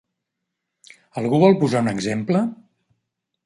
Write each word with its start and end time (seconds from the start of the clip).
Algú 1.21 1.43
vol 1.45 1.59
posar 1.65 1.85
un 1.87 1.93
exemple? 1.95 2.45